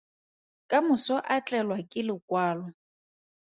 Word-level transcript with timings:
Ka 0.69 0.77
moso 0.85 1.15
a 1.33 1.35
tlelwa 1.45 1.77
ke 1.89 1.99
lokwalo. 2.07 2.65